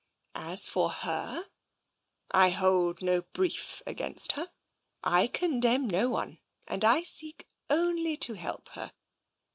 [0.33, 1.45] As for her,
[2.31, 4.49] I hold no brief against her.
[5.03, 8.93] I condemn no one, and I seek only to help her.